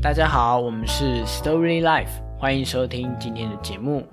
[0.00, 4.06] 大家好，我们是 Story Life，欢迎收听今天的节目。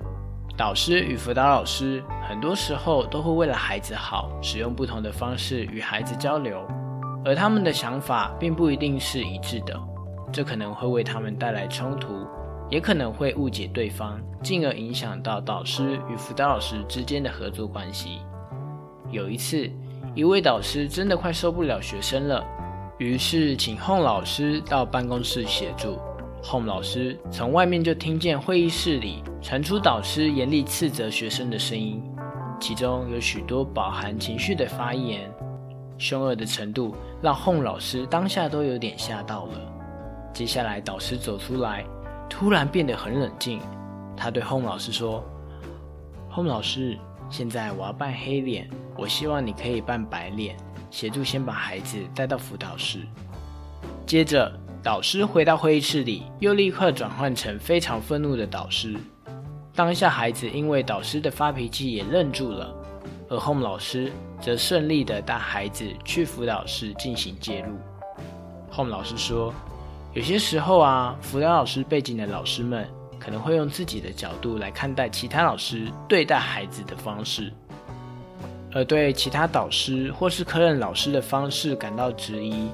[0.58, 6.60] 导师与辅导老师很多时候都会为了孩子好，使用不同的方式与孩子交流，
[7.24, 9.80] 而他们的想法并不一定是一致的，
[10.34, 12.26] 这可能会为他们带来冲突，
[12.68, 18.22] 也可能会误解对方，进而影响到导师与辅导老师之间的合作关系。
[19.12, 19.70] 有一次，
[20.16, 22.44] 一位导师真的快受不了学生了，
[22.98, 26.00] 于是请 Home 老师到办公室协助。
[26.44, 32.02] Home 老师从外面就听见会议室里传出导师严厉斥责学生的声音，
[32.58, 35.30] 其中有许多饱含情绪的发言，
[35.98, 39.60] 凶恶的程度让 Home 老师当下都有点吓到了。
[40.34, 41.84] 接下来，导师走出来，
[42.30, 43.60] 突然变得很冷静。
[44.16, 45.22] 他对 Home 老师说
[46.32, 46.98] ：“Home 老师，
[47.30, 50.56] 现在我要扮黑脸，我希望你可以扮白脸，
[50.96, 53.00] 协助先把孩子带到辅导室。”
[54.08, 54.50] 接着。
[54.86, 58.96] 导师回到会议室里，又立刻转换成非常愤怒的导师。
[59.74, 62.72] 当下，孩子因为导师的发脾气也愣住了，
[63.28, 67.76] 而 Home 老师则顺利的带孩子去辅导室进行介入。
[68.76, 69.52] Home 老师说
[70.14, 72.88] ：“有些时候啊，辅导老师背景的老师们
[73.20, 77.52] 可能会用自己的角度来看待其他老师对待孩子的方式，
[78.76, 82.70] 而对其他导师或是科任老师的方式感到质疑。”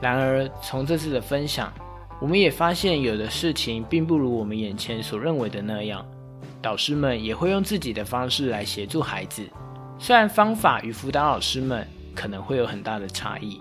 [0.00, 1.72] 然而，从这次的分享，
[2.20, 6.06] 我们也发现有的事情并不如我们眼前所认为的那样。
[6.62, 9.42] 导师们也会用自己的方式来协助孩子，
[9.98, 13.58] 虽然方法与辅导老师们可能会有很大的差异。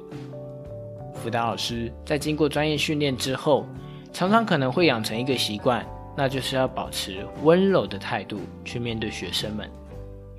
[1.13, 3.65] 辅导老师在经过专业训练之后，
[4.11, 5.85] 常常可能会养成一个习惯，
[6.15, 9.69] 那就是要保持温柔的态度去面对学生们。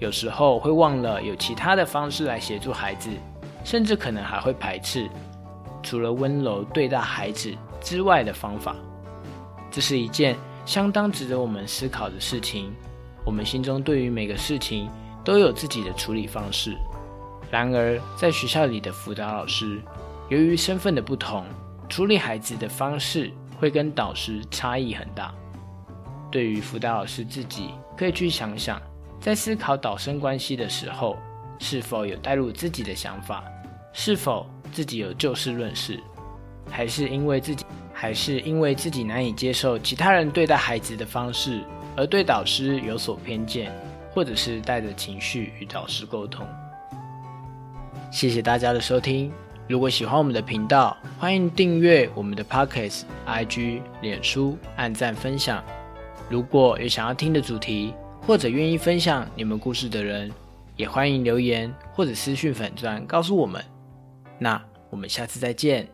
[0.00, 3.10] 有时候会忘了有其他的方式来协助孩子，
[3.62, 5.08] 甚至可能还会排斥。
[5.82, 8.74] 除了温柔对待孩子之外的方法，
[9.70, 12.72] 这是一件相当值得我们思考的事情。
[13.26, 14.88] 我们心中对于每个事情
[15.22, 16.74] 都有自己的处理方式。
[17.50, 19.80] 然而，在学校里的辅导老师，
[20.30, 21.44] 由于身份的不同，
[21.90, 25.34] 处理孩子的方式会跟导师差异很大。
[26.30, 28.80] 对于辅导老师自己，可以去想想，
[29.20, 31.18] 在思考导生关系的时候，
[31.58, 33.44] 是否有带入自己的想法，
[33.92, 34.46] 是否？
[34.72, 36.00] 自己有就事论事，
[36.70, 41.64] 还是因为自己，还是因为自己难以接受其他人对待孩子的方式，
[41.96, 43.72] 而对导师有所偏见，
[44.12, 46.46] 或者是带着情绪与导师沟通。
[48.12, 49.32] 谢谢大家的收听，
[49.66, 55.64] 如果喜欢我们的频道，欢迎订阅我们的 Pockets、IG、脸书，按赞分享。
[56.28, 57.92] 如果有想要听的主题，
[58.26, 60.30] 或者愿意分享你们故事的人，
[60.76, 63.64] 也欢迎留言或者私讯粉钻告诉我们。
[64.38, 65.88] 那我们下次再见。